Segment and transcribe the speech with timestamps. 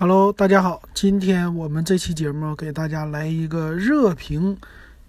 [0.00, 4.56] Hello，大家好，今天我们这期节目给大家来一个热评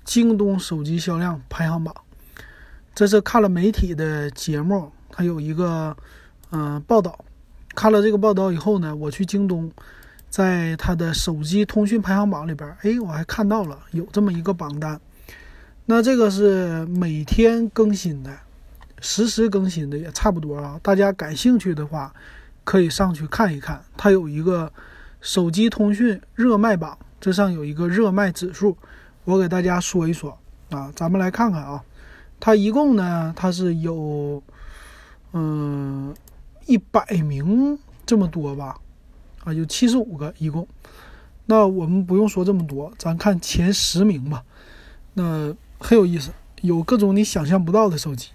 [0.04, 1.93] 京东手机销量排行榜。
[2.96, 5.96] 这是看了媒体的节目，它有一个
[6.50, 7.24] 嗯报道。
[7.75, 9.71] 看了这个报道以后呢，我去京东，
[10.28, 15.00] 在它的手机通讯排行榜里边，哎，我还看到了有这么一个榜单。
[15.86, 18.36] 那这个是每天更新的，
[19.02, 20.80] 实时更新的也差不多啊。
[20.82, 22.12] 大家感兴趣的话。
[22.70, 24.72] 可以上去看一看，它有一个
[25.22, 28.77] 手机通讯热卖榜，这上有一个热卖指数，
[29.23, 30.38] 我给大家说一说
[30.70, 31.84] 啊，咱们来看看啊，
[32.40, 34.44] 它一共呢，它是有
[35.34, 36.13] 嗯
[36.68, 38.77] 一百名这么多吧，
[39.46, 40.68] 啊，有七十五个一共，
[41.48, 44.44] 那我们不用说这么多，咱看前十名吧，
[45.16, 46.30] 那很有意思，
[46.62, 48.30] 有各种你想象不到的手机。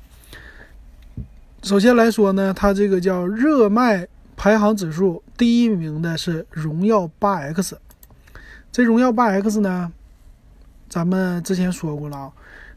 [1.63, 4.09] 首先来说呢，它这个叫热卖。
[4.37, 7.79] 排行指数第一名的是荣耀八 X，
[8.71, 9.93] 这荣耀八 X 呢，
[10.89, 12.33] 咱们之前说过了啊，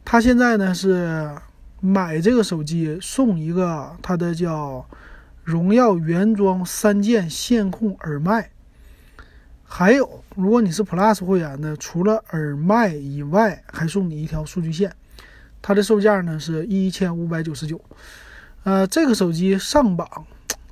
[0.06, 1.36] 它现在呢是
[1.82, 4.86] 买这个手机送一个它的叫
[5.44, 8.50] 荣耀原装三键线控耳麦，
[9.64, 14.96] 还有如果你是 Plus 会员的，除了耳麦以外，还送你一条数据线，
[15.62, 17.82] 它的售价呢是一千五百九十九，
[18.64, 20.26] 呃，这个手机上榜。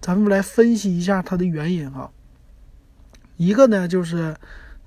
[0.06, 2.08] 咱们来分析一下它的原因啊。
[3.38, 4.36] 一个呢，就是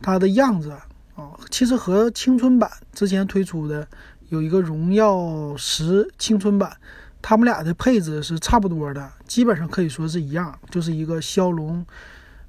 [0.01, 0.71] 它的样子
[1.17, 3.85] 啊，其实和青春版之前推出的
[4.29, 6.73] 有一个荣耀十青春版，
[7.21, 11.85] 他们俩的配置是差不多的，基本上可以说是一样，就是一个骁龙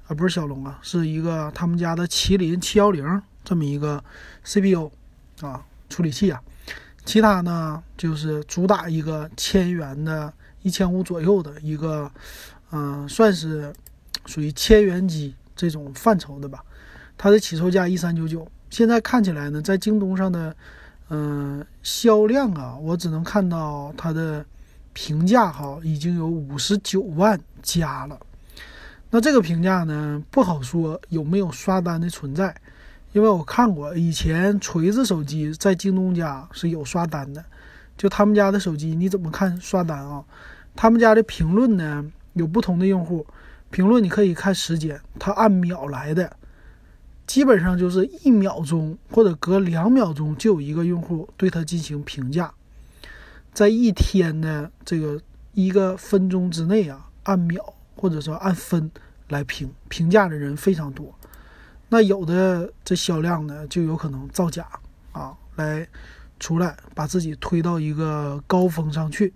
[0.06, 4.00] 啊，不是骁龙啊，是一个他们家的麒麟七幺零这么一个
[4.44, 4.88] CPU
[5.40, 6.40] 啊处理器啊。
[7.04, 12.08] 其他呢，就是主打一个千元的，一千五左右的一个。
[12.72, 13.72] 嗯，算是
[14.26, 16.64] 属于千元机这种范畴的吧。
[17.18, 20.56] 它的起售价一三九九，现在看起来呢，在京东上的
[21.08, 24.44] 嗯销量啊，我只能看到它的
[24.92, 28.18] 评价哈，已经有五十九万加了。
[29.10, 32.54] 那这个评价呢，不好说有没有刷单的存在，
[33.12, 37.44] 因为我看过以前锤子手机在京东家是有刷单的，
[37.98, 40.24] 就他们家的手机你怎么看刷单啊？
[40.76, 42.04] 他们家的评论呢？
[42.34, 43.26] 有不同的用户
[43.70, 46.36] 评论，你可以看时间，它按秒来的，
[47.26, 52.52] 基本上就是一秒钟或者隔两秒钟就有一个用户对它进行评价，
[53.52, 55.20] 在一天的这个
[55.54, 58.90] 一个分钟之内啊，按秒或者说按分
[59.28, 61.14] 来评评价的人非常多，
[61.88, 64.66] 那有的这销量呢就有可能造假
[65.12, 65.86] 啊，来
[66.40, 69.32] 出来把自己推到一个高峰上去。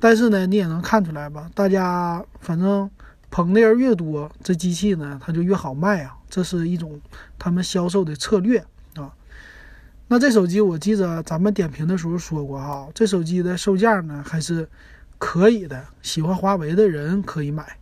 [0.00, 1.50] 但是呢，你也能看出来吧？
[1.54, 2.88] 大家反正
[3.30, 7.00] 捧的人越多，这机器呢它就越好卖啊，这是一种
[7.38, 8.58] 他们销售的策略
[8.94, 9.12] 啊。
[10.06, 14.68] 那这手机我记着咱们点评的时候说过哈，这手机的售价呢还是
[15.18, 17.76] 可以的，喜欢华为的人可以买。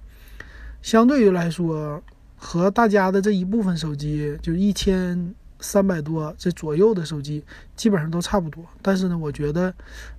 [0.82, 2.02] 相对于来说，
[2.36, 5.34] 和大家的这一部分手机就一千。
[5.60, 7.44] 三百多这左右的手机
[7.74, 9.72] 基本上都差不多，但是呢，我觉得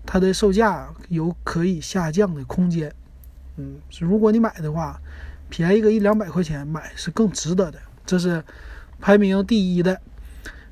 [0.05, 2.93] 它的售价有可以下降的空间。
[3.57, 4.99] 嗯，如果你买的话，
[5.49, 7.79] 便宜个一两百块钱买是更值得的。
[8.05, 8.43] 这是
[8.99, 9.99] 排名第一的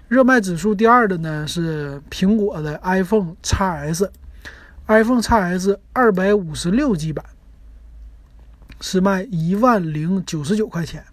[0.07, 7.25] 热卖指数，第二的呢是苹果的 iPhone XS，iPhone XS 二百五十六 G 版
[8.81, 11.03] 是卖一万零九十九块钱。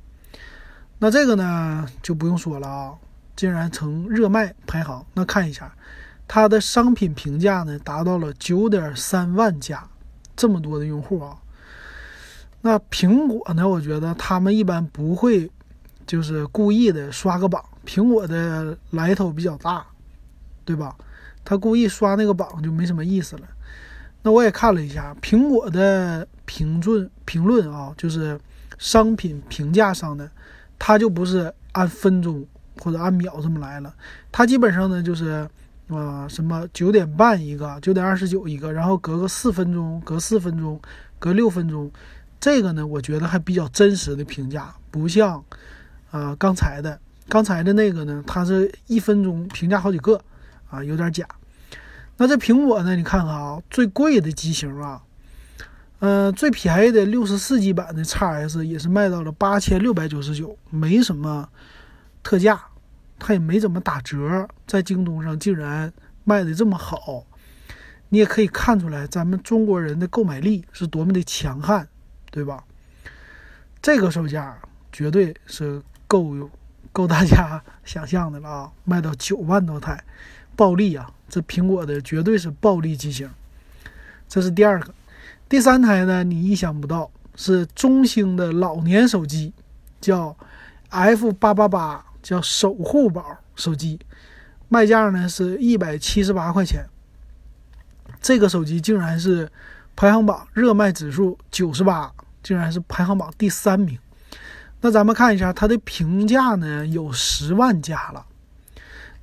[0.99, 2.95] 那这个呢就不用说了啊。
[3.35, 5.75] 竟然成热卖排行，那看一下，
[6.29, 9.89] 它的商品评价呢达到了九点三万加，
[10.37, 11.37] 这么多的用户啊。
[12.61, 13.69] 那苹果呢？
[13.69, 15.51] 我觉得他们一般不会，
[16.07, 17.65] 就是故意的刷个榜。
[17.85, 19.85] 苹果的来头比较大，
[20.65, 20.97] 对吧？
[21.45, 23.43] 他故意刷那个榜就没什么意思了。
[24.23, 28.39] 那我也看了一下苹果的评论评论啊，就是
[28.79, 30.31] 商品评价上的，
[30.79, 32.47] 它就不是按分钟。
[32.83, 33.95] 或者按秒这么来了，
[34.33, 35.49] 它基本上呢就是，
[35.87, 40.81] 啊什么九点半一个，九点二十九一个，然后隔个四分钟，隔四分钟，
[41.21, 41.89] 隔六分钟，
[42.41, 45.45] 这个呢我觉得还比较真实的评价，不像，
[46.11, 46.99] 啊刚才的
[47.29, 50.21] 刚才的那个呢，它是一分钟评价好几个，
[50.69, 51.25] 啊有点假。
[52.17, 55.01] 那这苹果呢，你看看啊，最贵的机型啊，
[56.01, 61.49] 嗯最便宜的六十四 G 版的 x S 也是卖到了八千六百九十九，没什么。
[62.25, 62.63] 特价，
[63.25, 65.93] 它也没怎么打折，在京东上竟然
[66.25, 67.25] 卖的这么好，
[68.09, 71.87] 你也可以看出来咱们中国人的购买力是多么的强悍，
[72.33, 72.65] 对吧？
[73.81, 74.59] 这个售价
[74.91, 76.51] 绝对是够
[76.91, 78.73] 够大家 想象的了啊！
[78.83, 80.03] 卖到九万多台，
[80.57, 81.09] 暴利啊！
[81.29, 83.31] 这苹果的绝对是暴利机型。
[84.29, 84.93] 这是第二个，
[85.49, 86.25] 第三台呢？
[86.25, 89.53] 你意想不到，是中兴的老年手机，
[90.01, 90.37] 叫
[90.89, 93.99] F 八八八，叫守护宝手机，
[94.69, 96.87] 卖价呢是一百七十八块钱。
[98.21, 99.51] 这个手机竟然是
[99.97, 103.99] 排行榜热卖指数九十八，竟然是排行榜第三名。
[104.81, 108.25] 那咱们看一下它的评价呢，有十万加了。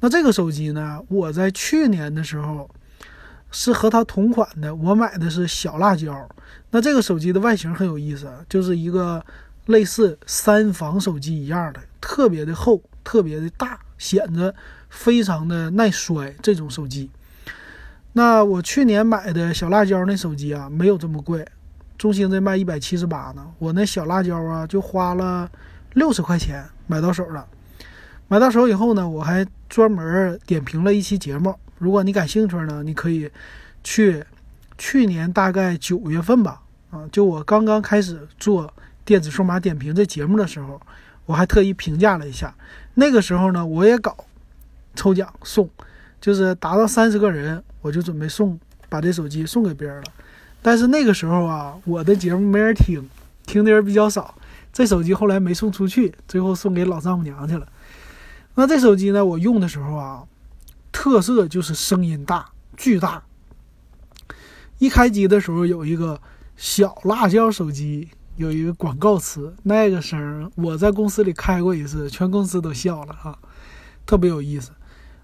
[0.02, 2.70] 那这个手机呢，我在去年的时候。
[3.52, 6.30] 是和它同款的，我买的是小辣椒。
[6.70, 9.26] 那这个手机的外形很有意思，就是一个
[9.66, 14.54] 类似三防手机一样的，特别的厚，特别的大，显得
[14.90, 16.34] 非常的耐摔。
[16.42, 17.10] 这种手机，
[18.14, 21.46] 那我去年买的小辣椒那手机啊，没有这么贵，
[21.98, 25.50] 中兴这卖一百七十八呢，我那小辣椒啊就花了
[25.94, 27.46] 六十块钱买到手了。
[28.28, 31.56] 买到手以后呢，我还专门点评了一期节目。
[31.80, 33.30] 如果你感兴趣呢，你可以
[33.84, 34.24] 去
[34.78, 36.62] 去年大概九月份吧，
[36.92, 38.72] 啊，就我刚刚开始做
[39.04, 40.80] 电子数码点评这节目的时候，
[41.30, 42.52] 我还特意评价了一下。
[42.96, 44.18] 那个时候呢，我也搞
[44.96, 45.70] 抽奖送，
[46.20, 48.60] 就是达到三十个人，我就准备送
[48.90, 50.08] 把这手机送给别人了。
[50.64, 53.08] 但是那个时候啊，我的节目没人听，
[53.46, 54.34] 听的人比较少，
[54.74, 57.68] 这手机后来没送出去，最后送给老丈母娘去了。
[58.56, 60.24] 那这手机呢，我用的时候啊。
[60.92, 63.24] 特色就是声音大，巨大。
[64.80, 66.20] 一开机的时候有一个
[66.58, 73.38] 小辣椒手机，有一个广告词，那个声我在公司里开过一次，全公司都笑了啊，
[74.06, 74.72] 特别有意思。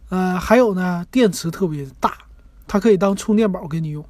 [0.10, 2.14] 呃，还有呢，电池特别大，
[2.68, 4.04] 它可以当充电宝给你用。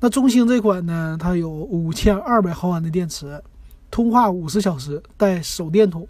[0.00, 3.42] 那中兴这款呢，它有五千二百毫安的电池，
[3.90, 6.06] 通话五十小时，带手电筒，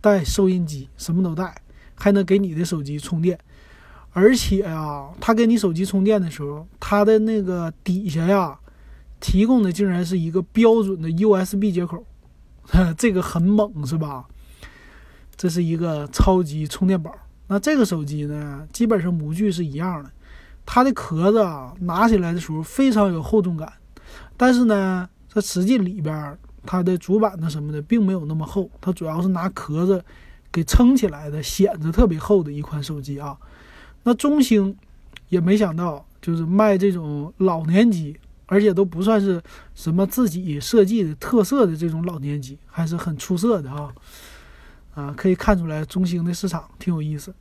[0.00, 1.54] 带收音机，什么都带，
[1.94, 3.38] 还能给你的手机充电。
[4.10, 8.58] 而且啊，它给你手机充电的时候，它的那个底下呀，
[9.20, 12.04] 提供的竟然是一个标准的 USB 接口，
[12.96, 14.26] 这个很猛是吧？
[15.36, 17.14] 这是一个超级充电宝。
[17.48, 20.10] 那这个手机呢，基本上模具是一样的，
[20.64, 23.72] 它的壳子啊，拿起来的时候非常有厚重感，
[24.36, 30.04] 但是呢，它实际里边它的主板子什么的并没有那么厚，它主要是拿壳子
[30.50, 33.36] 给撑起来的，显得特别厚的一款手机啊。
[34.02, 34.76] 那中兴
[35.28, 38.16] 也没想到，就是卖这种老年机，
[38.46, 39.42] 而且都不算是
[39.74, 43.92] 什么自己设计的特色的这种老年机，还是很出色的啊！
[44.94, 47.34] 啊，可以看出来中兴的市场挺有意思。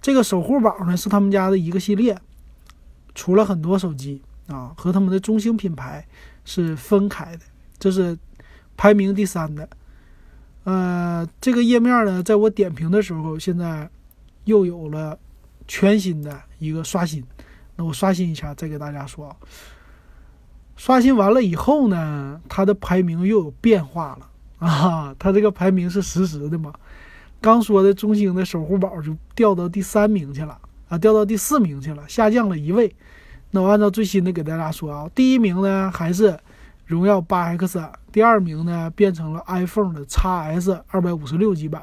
[0.00, 2.16] 这个守护宝呢是他们家的一个系列，
[3.14, 6.06] 出了很多手机啊，和他们的中兴品牌
[6.44, 7.44] 是分开的，
[7.78, 8.16] 这是
[8.76, 9.68] 排名第三的。
[10.64, 13.90] 呃，这个页面呢，在我点评的时候，现在
[14.44, 15.18] 又有了。
[15.68, 17.24] 全新的一个刷新，
[17.76, 19.36] 那我刷新一下再给大家说啊。
[20.76, 25.14] 刷新完了以后呢，它的排名又有变化了啊！
[25.18, 26.72] 它这个排名是实时的嘛？
[27.40, 30.58] 刚说的中兴的守护宝就掉到第三名去了
[30.88, 32.94] 啊，掉到第四名去了，下降了一位。
[33.50, 36.38] 那我按照最新的给大家说啊，第一名呢还是
[36.86, 41.82] 荣耀八 X，第二名呢变成了 iPhone 的 x S 二百五十六 G 版，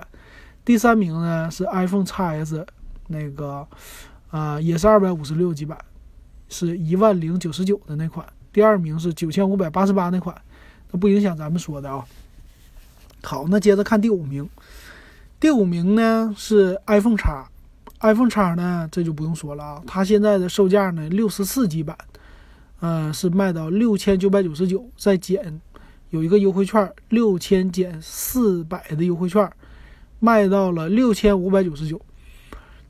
[0.65, 2.65] 第三名呢是 iPhone x S。
[3.11, 3.67] 那个，
[4.29, 5.75] 啊，也是二百五十六 G 版，
[6.47, 8.23] 是一万零九十九的那款。
[8.59, 10.35] 第二名是九千五百八十八那款，
[10.91, 12.05] 那不影响咱们说的啊。
[13.23, 14.49] 好，那接着看第五名。
[15.39, 17.47] 第五名呢是 iPhone 叉
[18.01, 21.97] ，iPhone 叉呢这就不用说了啊，它现在的售价呢六十四 G 版，
[22.81, 25.61] 呃是卖到六千九百九十九，再减
[26.09, 29.49] 有一个优惠券，六千减四百的优惠券，
[30.19, 32.01] 卖到了六千五百九十九。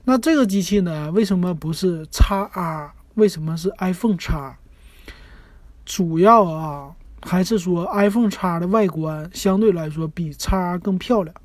[0.05, 1.11] 那这个机器呢？
[1.11, 2.91] 为什么不是 x R？
[3.13, 4.33] 为什么是 iPhone x
[5.89, 10.51] 主要啊，还是说 iPhone x 的外观相对来说比 x
[10.83, 11.35] 更漂亮。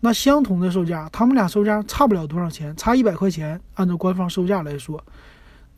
[0.00, 3.58] 那相同的售价，他们俩售价差不了多少钱，差一百块钱。
[3.76, 5.02] 按照官方售价来说，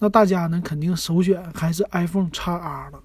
[0.00, 3.00] 那大家呢肯定首选还是 iPhone x R 了。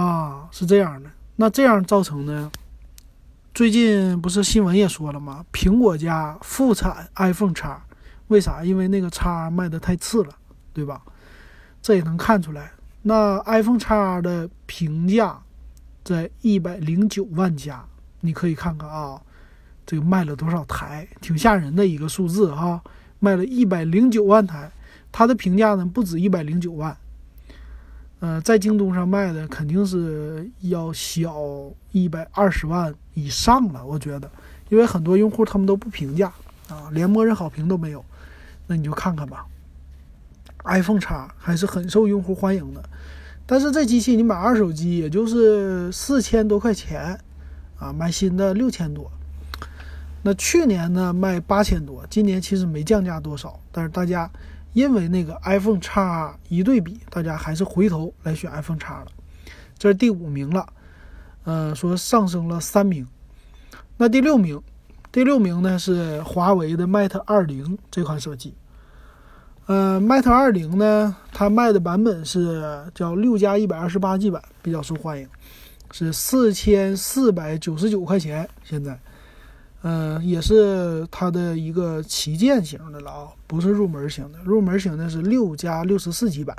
[0.00, 1.10] 啊，是这样的。
[1.34, 2.48] 那这样造成呢？
[3.52, 5.44] 最近不是新闻也说了吗？
[5.52, 7.82] 苹果家复产 iPhone 叉，
[8.28, 8.62] 为啥？
[8.64, 10.30] 因为那个叉卖的太次了，
[10.72, 11.02] 对吧？
[11.82, 12.70] 这也能看出来。
[13.02, 15.40] 那 iPhone 叉的评价
[16.04, 17.84] 在一百零九万加，
[18.20, 19.20] 你可以看看啊，
[19.84, 22.80] 这个卖了多少台，挺吓人的一个数字哈，
[23.18, 24.70] 卖了一百零九万台。
[25.10, 26.96] 它的评价呢不止一百零九万，
[28.20, 31.36] 呃，在京东上卖的肯定是要小
[31.90, 34.30] 一百二十万以上了，我觉得，
[34.70, 36.32] 因为很多用户他们都不评价
[36.68, 38.02] 啊，连默认好评都没有，
[38.66, 39.44] 那你就看看吧。
[40.64, 42.82] iPhone 叉还是很受用户欢迎的，
[43.46, 47.18] 但是这机器你买二手机也就是四千多块钱
[47.78, 49.10] 啊，买新的六千多。
[50.22, 54.30] 那去年呢卖八千多，今年其实没降价多少，但是大家。
[54.74, 59.06] 因为那个 iPhone 叉一对比，大家还是回头来选 iPhone 叉了。
[59.76, 60.66] 这是第五名了，
[61.44, 63.06] 呃，说上升了三名。
[63.98, 64.58] 那第六名，
[65.12, 68.54] 第六名呢是华为的 Mate 二零这款手机。
[69.66, 75.28] 呃，Mate 二零呢，它卖的版本是叫六加一百二十八 G 版，比较受欢迎，
[75.92, 78.98] 是四千四百九十九块钱现在。
[79.84, 84.38] 嗯，也是它的一个旗舰型的了啊，不是入门型的。
[84.44, 86.56] 入门型的是六加六十四 G 版。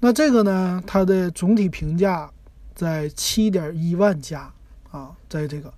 [0.00, 2.30] 那这个呢，它的总体评价
[2.74, 4.50] 在七点一万加
[4.90, 5.72] 啊，在这个，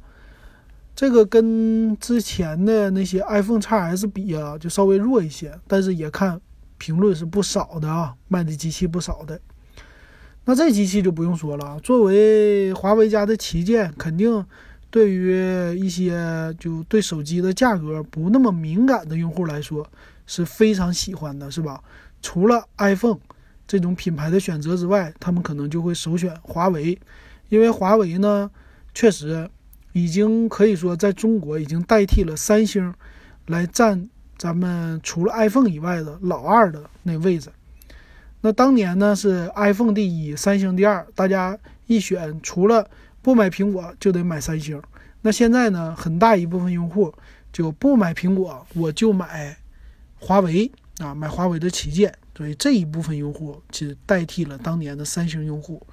[1.00, 5.59] 这个跟之前的那些 iPhone x S 比啊，就稍微弱一些。
[5.66, 6.38] 但是也看
[6.76, 9.40] 评论是不少的啊，卖的机器不少的。
[10.45, 14.45] 那这机器就不用说了，作为华为家的旗舰，肯定。
[14.90, 15.33] 对于
[15.78, 19.88] 一些就对手机的价格不那么敏感的用户来说，
[20.26, 21.83] 是非常喜欢的，是吧？
[22.21, 23.21] 除了 iPhone
[23.66, 26.99] 这种品牌的选择之外，他们可能就会首选华为，
[27.49, 28.50] 因为华为呢，
[28.92, 29.49] 确实
[29.92, 32.94] 已经可以说在中国已经代替了三星，
[33.47, 37.50] 来占咱们除了 iPhone 以外的老二的那位置。
[38.40, 42.88] 那当年呢是 iPhone 第一，三星第二，大家一选除了。
[43.23, 44.80] 不买苹果就得买三星，
[45.20, 45.94] 那现在呢？
[45.94, 47.12] 很大一部分用户
[47.52, 49.54] 就不买苹果，我就买
[50.18, 52.11] 华为啊，买华为的旗舰。
[52.35, 55.87] 所以这一部分用户其实代替了当年的三星用户。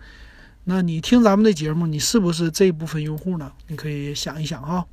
[0.69, 3.53] 那你听咱们的节目，你是不是这部分用户呢？
[3.67, 4.85] 你可以想一想哈。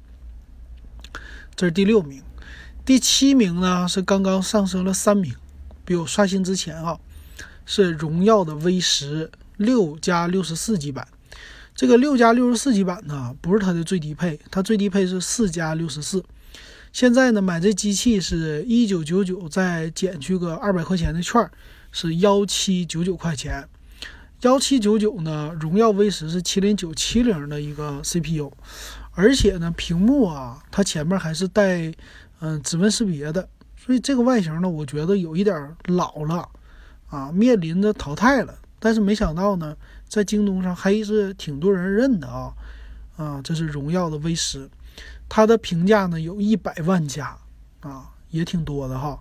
[1.56, 2.22] 这是第六名，
[2.84, 5.34] 第七名呢是刚刚上升了三名，
[5.84, 7.00] 比我刷新之前啊，
[7.66, 11.08] 是荣耀的 V 十六加六十四 G 版。
[11.74, 16.24] 这个六加六十四 G 版呢，不是它的最低配，它最低配是四加六十四。
[16.92, 21.50] 现在呢，买这机器是一九九九，再减去个二百块钱的券，
[21.90, 23.68] 是幺七九九块钱。
[24.44, 28.52] 幺七九九呢，荣耀 V 十是麒麟九七零的一个 CPU，
[29.12, 31.90] 而且呢，屏幕啊，它前面还是带
[32.40, 36.46] 嗯指纹识别的，所以这个外形呢，我觉得有一点老了
[37.08, 38.54] 啊，面临着淘汰了。
[38.78, 39.74] 但是没想到呢。
[40.06, 42.52] 在京东上还是挺多人认的啊，
[43.16, 44.68] 啊，这是荣耀的 V 十，
[45.28, 47.36] 它的评价呢有一百万加
[47.80, 49.18] 啊，也挺多的哈。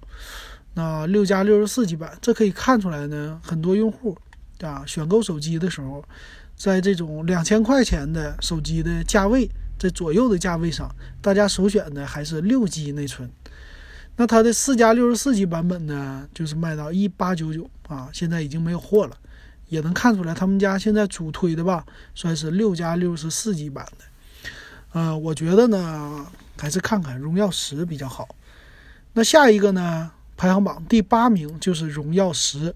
[0.75, 4.15] 那六加六十四 G 版，这可以看出来呢，很多用户
[4.63, 6.03] 啊选购手机的时候，
[6.55, 10.89] 在这种两千块钱的手机的价位在左右的价位上，
[11.22, 13.29] 大家首选的还是六 G 内存。
[14.15, 19.17] 那它的四加六十四 G 版本呢，就是卖到一八九九啊，现在已经没有货了。
[19.70, 24.05] 也能看出来，他们家现在主推的吧，算是六加六十四 G 版的。
[24.91, 26.27] 呃，我觉得呢，
[26.60, 28.36] 还是看看荣耀十比较好。
[29.13, 32.75] 那下一个呢，排行榜第八名就是荣耀十。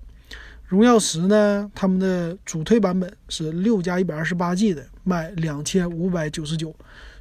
[0.68, 6.76] 荣耀十呢，他们的主推版本是六加一百二十八 G 的，卖两千五百九十九，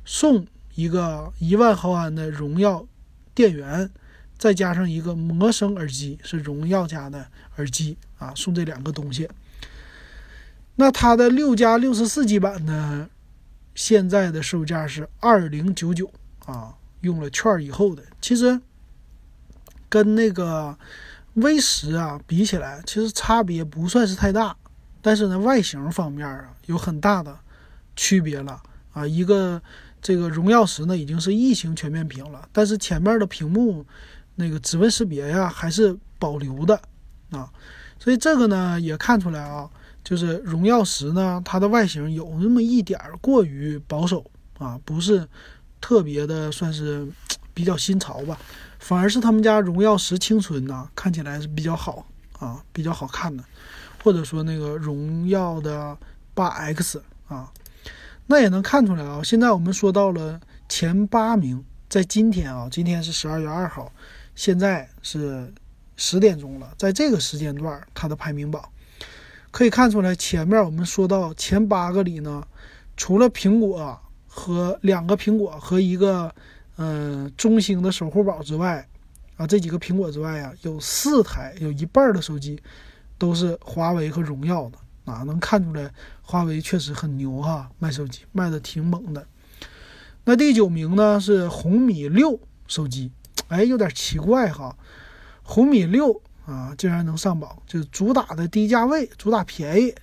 [0.04, 2.84] 送一个一万毫安的荣耀
[3.34, 3.88] 电源，
[4.36, 7.24] 再加上一个魔声耳机，是荣耀家的
[7.56, 9.28] 耳机啊，送这两个东西。
[10.74, 13.08] 那它的六加六十四 G 版呢？
[13.76, 16.10] 现在的售价是二零九九
[16.46, 18.60] 啊，用了券以后的，其实
[19.88, 20.76] 跟那个
[21.36, 24.56] V 十啊比起来，其实差别不算是太大。
[25.00, 27.38] 但是呢，外形方面啊有很大的
[27.94, 28.60] 区别了
[28.92, 29.06] 啊。
[29.06, 29.62] 一个
[30.02, 33.84] 这个荣耀十呢已经是异形全面屏了，但是前面的屏幕
[34.34, 36.80] 那个指纹识别呀还是保留的
[37.30, 37.48] 啊。
[37.98, 39.70] 所以这个呢也看出来啊。
[40.02, 44.24] 就是荣耀十呢，它的外形有那么一点儿过于保守
[44.56, 45.28] 啊，不是
[45.80, 47.04] 特别的算是
[47.52, 48.38] 比较新潮吧，
[48.78, 52.06] 反而是他们家荣耀十青春呢，看起来是比较好
[52.38, 53.42] 啊，比较好看的，
[54.02, 55.96] 或者说那个荣耀的
[56.34, 57.50] 八 X 啊，
[58.26, 59.20] 那也能看出来啊。
[59.24, 63.90] 现在我们说到了前八名，在今天啊，今天是十二月二号，
[64.34, 65.52] 现在是
[65.96, 68.62] 十点钟了，在这个时间段，它的排名榜。
[69.50, 72.46] 可以看出来，前面我们说到前八个里呢，
[72.94, 76.34] 除了苹果和两个苹果和一个
[76.76, 78.86] 嗯中兴的守护宝之外，
[79.36, 82.60] 啊这几个苹果之外啊，有四台有一半的手机
[83.18, 84.78] 都是华为和荣耀的
[85.10, 85.90] 啊，能看出来
[86.22, 89.26] 华为确实很牛哈，卖手机卖的挺猛的。
[90.24, 93.12] 那第九名呢是红米六手机，
[93.48, 94.76] 哎，有点奇怪哈，
[95.42, 99.94] 红米六啊竟然能上榜，就主打的低价位，主打便宜。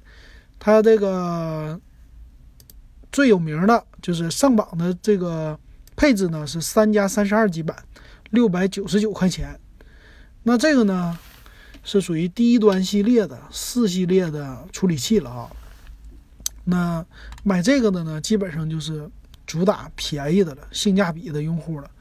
[0.60, 1.77] 它这个
[3.12, 5.60] 最有名的就是上榜的这个
[5.96, 7.76] 配置呢是三加三十二 G 版，
[8.32, 9.60] 六百九十九块钱。
[10.44, 11.18] 那这个呢
[11.84, 15.52] 是属于低端系列的四系列的处理器了啊。
[16.66, 17.06] 那
[17.44, 19.10] 买这个的呢，基本上就是。
[19.46, 21.92] 主打便宜的了，性价比的用户了，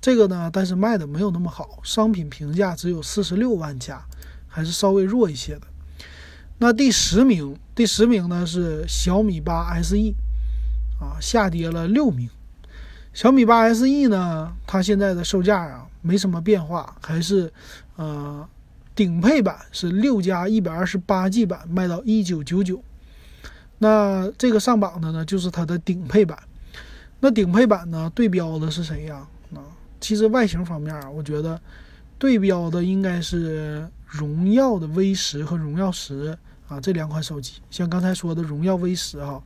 [0.00, 4.04] 这个呢，但是卖的没有那么好，商品评价只有四十六万加，
[4.48, 5.62] 还是稍微弱一些的。
[6.58, 10.12] 那第十名，第十名呢是小米八 SE，
[11.00, 12.28] 啊，下跌了六名。
[13.18, 17.52] 小米八 SE 呢，它现在的售价啊没什么变化，还是
[17.96, 18.48] 呃
[18.94, 22.80] 顶配版是六加一百二十八 G 版卖到一九九九，
[23.78, 26.38] 那这个上榜的呢就是它的顶配版。
[27.18, 28.08] 那顶配版呢？
[28.14, 29.26] 对标的是谁呀？
[29.52, 29.66] 啊，
[30.00, 31.60] 其实外形方面啊，我觉得
[32.20, 37.54] 对标的应该是荣耀的 V 十和荣耀十啊这两款手机。
[37.68, 39.42] 像刚才说的荣耀 V 十哈，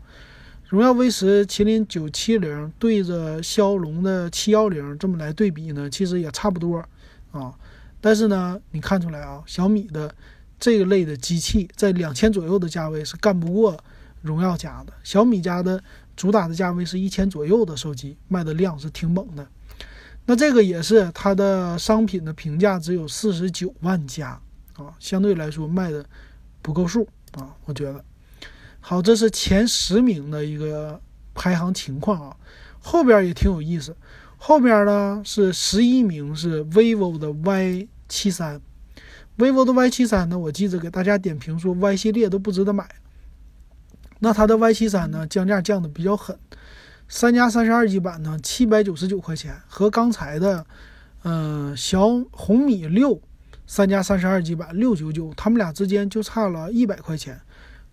[0.72, 6.82] 荣耀 V 十麒麟九七零对着骁龙的七幺零这么来对比呢，其实也差不多
[7.30, 7.52] 啊。
[8.00, 10.14] 但是呢，你看出来啊，小米的
[10.58, 13.78] 这个类的机器在两千左右的价位是干不过
[14.22, 15.78] 荣耀家的，小米家的。
[16.16, 19.46] 主打的价位是一千左右的手机，卖的量是挺猛的。
[20.24, 24.28] 那这个也是它的商品的评价只有四十九万加
[24.74, 26.02] 啊，相对来说卖的
[26.62, 28.02] 不够数啊，我觉得。
[28.84, 31.00] 好，这是前十名的一个
[31.34, 32.36] 排行情况啊，
[32.80, 33.96] 后边也挺有意思。
[34.36, 38.60] 后边呢是十一名是 vivo 的 Y 七三
[39.38, 42.88] ，vivo 的 Y 七三呢，我记着给大家点评说 Y 系列都不值得买。
[44.18, 46.36] 那它的 Y 七三呢，降价降的比较狠，
[47.08, 50.66] 三加三十二 G 版呢，七百九十九块钱，和刚才的，
[51.22, 53.22] 嗯，小红米六
[53.64, 57.40] 三加三十二 G 版六九九，他们俩之间就差了一百块钱，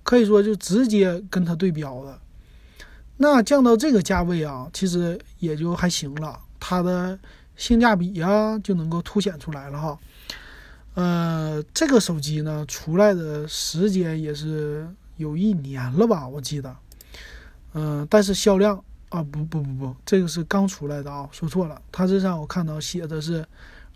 [0.09, 2.19] 可以说就直接跟它对标了。
[3.17, 7.19] 那降到这个价位啊，其实也就还行了，它的
[7.55, 9.99] 性价比呀就能够凸显出来了哈。
[10.95, 14.87] 呃，这个手机呢出来的时间也是。
[15.17, 16.73] 有一年了吧，我记得，
[17.73, 23.45] 嗯，但是销量啊，不不不不，这个是刚出来的啊，说错了，它这上我看到写的是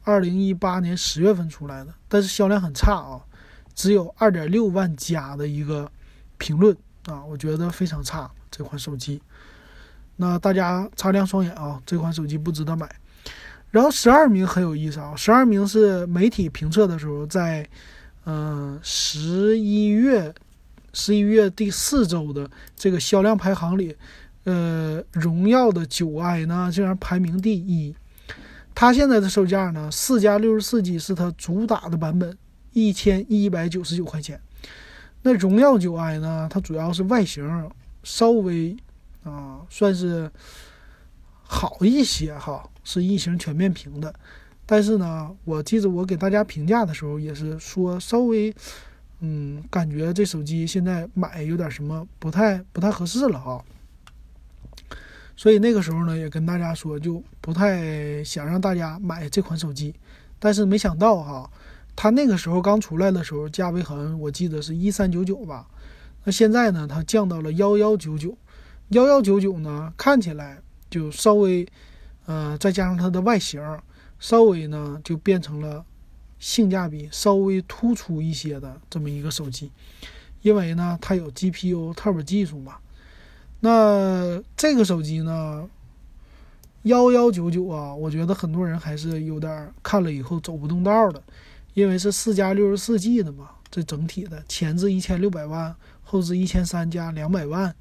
[0.04, 3.21] 二零一八年十月份出来的，但是销量很差啊，
[3.73, 5.89] 只有二点六万加的一个
[6.43, 6.75] 评论
[7.06, 9.21] 啊，我觉得非常差这款手机，
[10.17, 12.93] 那大家擦亮双眼啊，这款手机不值得买。
[13.71, 17.65] 然后十二名很有意思啊，十二名是媒体评测的时候在，
[18.25, 20.34] 嗯，十一月。
[20.95, 23.95] 十一月第四周的这个销量排行里，
[24.43, 27.95] 呃，荣耀的九 i 呢竟然排名第一。
[28.75, 32.38] 它现在的售价呢，四加六十四 G 是它主打的版本，
[32.73, 34.39] 一千一百九十九块钱。
[35.23, 37.71] 那荣耀九 i 呢，它主要是外形
[38.03, 38.77] 稍微
[39.23, 40.31] 啊算是
[41.41, 44.13] 好一些哈，是异形全面屏的。
[44.65, 48.53] 但是呢，我记得我给大家评价的时候也是说稍微。
[49.25, 53.63] 嗯，感觉这手机现在买有点什么不太不太合适了哈，
[55.38, 59.95] 所以那个时候呢也跟大家说，就不太想让大家买这款手机。
[60.39, 61.49] 但是没想到哈，
[61.95, 65.67] 它那个时候刚出来的时候价位好像我记得是一三九九吧，
[66.23, 68.38] 那现在呢它降到了幺幺九九，
[68.89, 71.67] 幺幺九九呢看起来就稍微，
[72.25, 73.62] 呃再加上它的外形，
[74.19, 75.86] 稍微呢就变成了。
[76.39, 79.71] 性价比稍微突出一些的这么一个手机，
[80.41, 82.75] 因为呢它有 GPU Turbo 技术嘛。
[83.62, 85.65] 那这个手机呢，
[86.82, 91.23] 幺幺九九啊，我觉得很多人还是有点看了以后走不动道的，
[91.73, 97.73] 因为是四加六十四 G 的嘛，这整体的前置一千六百万，后置一千三加两百万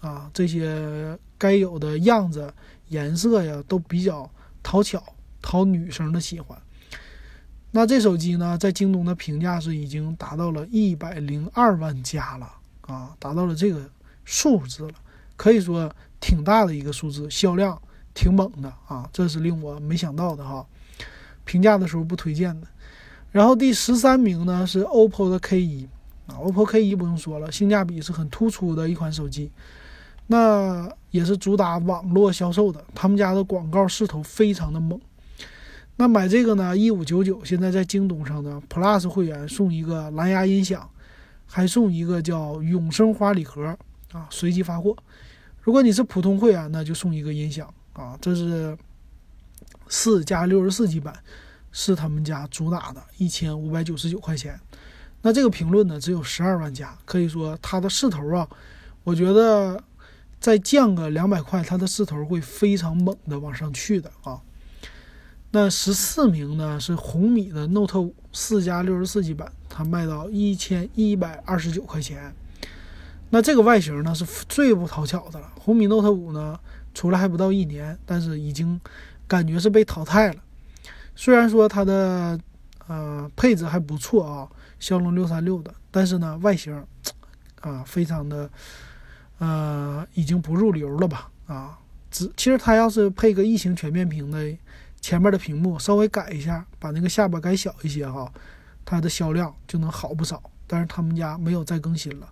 [0.00, 2.52] 啊，这些该有的样子、
[2.88, 4.30] 颜色呀都比较
[4.62, 5.02] 讨巧，
[5.42, 6.56] 讨女生的喜欢。
[7.72, 13.88] 那这手机呢，在京东的评价是已经达到了一百零二万加了啊，达到了这个
[14.24, 14.94] 数字了，
[15.36, 17.80] 可以说挺大的一个数字，销量
[18.14, 20.64] 挺猛的啊，这是令我没想到的哈。
[21.44, 22.66] 评价的时候不推荐的。
[23.32, 25.88] 然后第十三名呢是 OPPO 的 K 一
[26.26, 29.50] 啊，OPPO K 一不用说了，性价比是很突出的一款手机，
[30.26, 35.00] 那也是主打网络销售的，他们家的广告势头非常的猛。
[35.96, 40.88] 那买这个呢，一五九九，现在在京东上的 Plus 会员送一个蓝牙音响，
[41.46, 43.76] 还送一个叫永生花礼盒
[44.12, 44.96] 啊，随机发货。
[45.60, 48.16] 如果你是普通会员，那就送一个音响啊。
[48.20, 48.74] 这是
[49.88, 51.14] 四加六十四 G 版，
[51.72, 54.58] 是他们家主打的，一千五百九十九块钱。
[55.22, 58.48] 那这个评论呢，只有十二万加，可以说它的势头啊，
[59.04, 59.82] 我觉得
[60.40, 64.40] 再降个两百块，它的势头会非常猛的往上去的啊。
[65.52, 72.34] 那十四名呢是红米的 Note 五四加六十四 G 版，它卖到一千一百二十九块钱。
[73.30, 75.52] 那这个外形呢是最不讨巧的了。
[75.58, 76.58] 红米 Note 五呢
[76.94, 78.80] 出来还不到一年，但是已经
[79.28, 80.40] 感觉是被淘汰了。
[81.20, 82.40] 虽然说它的
[82.86, 84.48] 呃配置还不错啊。
[84.78, 86.74] 骁龙六三六的，但是呢，外形
[87.60, 88.48] 啊，非常的，
[89.38, 91.30] 呃，已经不入流了吧？
[91.46, 91.78] 啊，
[92.10, 94.56] 只其实它要是配个异形全面屏的，
[95.02, 98.32] 前面的屏幕稍微改一下，把那个下巴改小一些哈，
[98.82, 100.42] 它的销量就能好不少。
[100.66, 102.26] 但是他们家没有再更新了，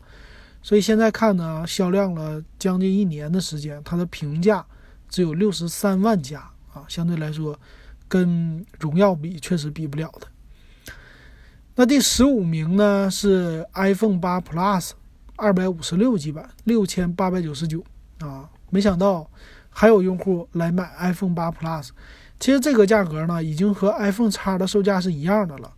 [0.63, 4.65] 所以现在看呢，销量了将近一年的时间，它的评价
[5.11, 6.41] 只有六十三万加
[6.73, 7.61] 啊，相对来说，
[8.09, 10.27] 跟荣耀比确实比不了的。
[11.77, 14.91] 那第十五名呢是 iPhone 八 Plus，
[15.37, 17.85] 二百五十六 G 版，六千八百九十九
[18.19, 18.51] 啊！
[18.71, 19.31] 没想到
[19.71, 21.91] 还有用户来买 iPhone 八 Plus，
[22.41, 25.73] 其实这个价格呢，已经和 iPhone X 的售价是一样的了。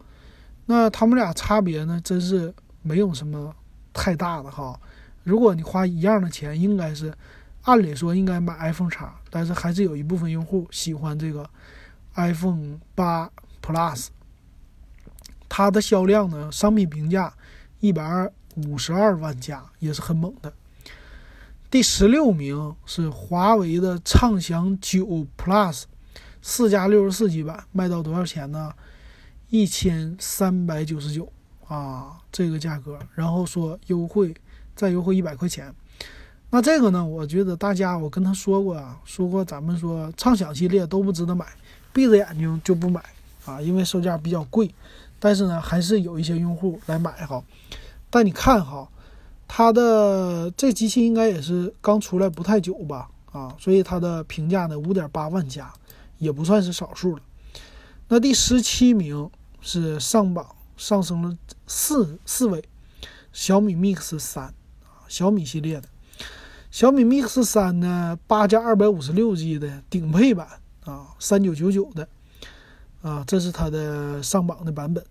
[0.65, 3.55] 那他们俩差别呢，真是没有什么
[3.93, 4.81] 太大的哈。
[5.23, 7.13] 如果你花一样的钱，应该是
[7.63, 11.49] 按理说应该买 iPhone X，但是还是有一部分用户喜欢这个
[12.29, 13.31] iPhone 八
[13.63, 14.09] Plus。
[15.49, 16.51] 它的销量呢？
[16.53, 17.35] 商品评价
[17.81, 20.53] 一百二五十二万加，也是很猛的。
[21.71, 25.85] 第十六名是华为的畅享九 Plus，
[26.43, 28.73] 四加六十四 G 版，卖到多少钱呢？
[29.49, 31.33] 一千三百九十九
[31.67, 32.99] 啊，这个价格。
[33.15, 34.35] 然后说优惠，
[34.77, 35.75] 再优惠一百块钱。
[36.51, 37.05] 那这个呢？
[37.05, 41.47] 我觉得大家，我跟他说过啊，说过咱们说畅享系列都不值得买，
[41.93, 43.03] 闭着眼睛就不买
[43.45, 44.73] 啊，因为售价比较贵。
[45.19, 47.43] 但是呢，还是有一些用户来买哈。
[48.09, 48.89] 但你看哈，
[49.47, 53.09] 它的这机器应该也是刚出来不太久吧？
[53.31, 55.73] 啊，所以它的评价呢，五点八万加，
[56.19, 57.23] 也不算是少数了。
[58.09, 62.65] 那第十七名是上榜上升了四四位，
[63.33, 64.45] 小米 Mix 三
[64.83, 65.89] 啊，小米系列的
[66.71, 70.49] 小米 Mix 三呢，八加二百五十六 G 的顶配版
[70.85, 72.09] 啊，三九九九的。
[73.03, 75.03] 啊，这是它的上榜的版本，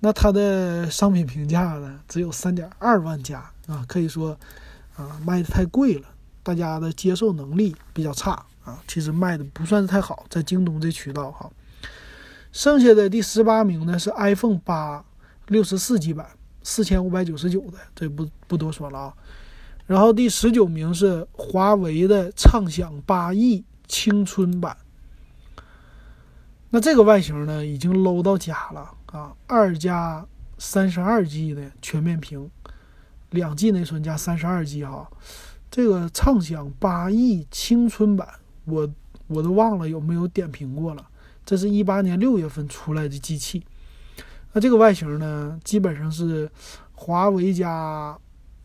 [0.00, 4.34] 那它的商品评价呢，只有三点二万加啊，可以说
[4.96, 6.08] 啊卖的太贵了，
[6.42, 11.50] 大家的接受能力比较差啊，其实卖的不算是太好，在京东这渠道哈。
[12.52, 15.04] 剩下的第十八名呢是 iPhone 八
[15.48, 16.26] 六十四 G 版，
[16.62, 19.14] 四千五百九十九的，这不不多说了啊。
[19.84, 24.74] 然后第十九名是华为的畅享八 E 青春版。
[26.76, 29.34] 那这个外形呢，已经 low 到家了啊！
[29.46, 30.22] 二加
[30.58, 32.50] 三十二 G 的全面屏，
[33.30, 35.10] 两 G 内存加三十二 G 哈。
[35.70, 38.28] 这个畅享八 E 青春版，
[38.66, 38.86] 我
[39.26, 41.08] 我都忘了有没有点评过了。
[41.46, 43.64] 这是一八年六月份出来的机器。
[44.52, 46.50] 那这个外形呢，基本上是
[46.92, 48.14] 华为家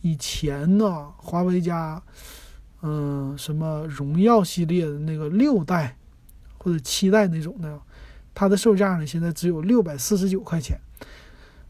[0.01, 2.03] 以前呢，华为家
[2.81, 5.95] 嗯什么荣耀系列的那个六代
[6.57, 7.79] 或者七代那种的。
[8.33, 10.79] 它的售价呢，现在只有六百四十九块钱，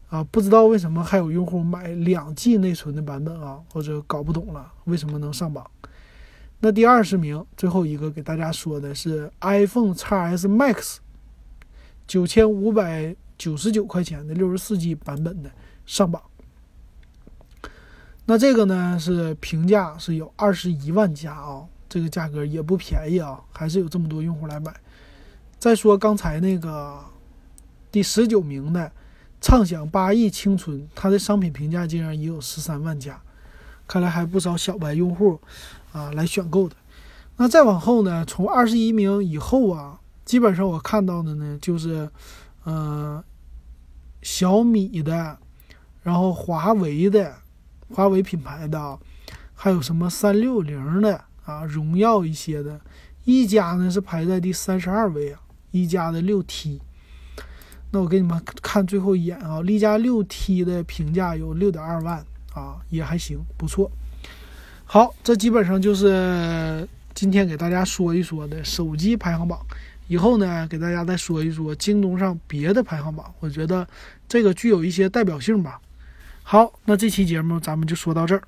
[0.08, 5.68] 啊，不知道为什么还有用户买两 G 内存的版本啊，或者搞不懂了为什么能上榜。
[6.60, 10.98] 那第二十名，最后一个给大家说的是 iPhone XS Max，
[12.06, 15.50] 九千五百九十九块钱的六十四 G 版本的
[15.84, 16.22] 上榜。
[18.24, 24.72] 那这个呢是评价是有二十一万加啊，这个价格也不便宜啊，还是有这么多用户来买。
[25.62, 26.98] 再说刚才那个
[27.92, 28.90] 第十九名的
[29.40, 33.22] 畅享八亿青春，它的商品评价竟然也有十三万加，
[33.86, 35.40] 看来还不少小白用户
[35.92, 36.74] 啊来选购的。
[37.36, 42.10] 那再往后呢，从二十一名以后啊，基本上我看到的呢就是，
[42.64, 43.22] 呃，
[44.20, 45.38] 小米的，
[46.02, 47.36] 然后华为的，
[47.88, 48.98] 华为品牌的，
[49.54, 52.80] 还有什么三六零的啊，荣耀一些的，
[53.22, 55.38] 一加呢是排在第三十二位啊。
[55.72, 56.80] 一加的六 T，
[57.90, 63.90] 那我给你们看最后一眼啊，一加六 T 的评价有六点二万啊，也还行，不错。
[64.84, 69.58] 好，这基本上就是今天给大家说一说的手机排行榜。
[70.08, 73.88] 以后呢，给大家再说一说京东上别的排行榜，我觉得
[74.28, 75.80] 这个具有一些代表性吧。
[76.42, 78.42] 好，那这期节目咱们就说到这儿。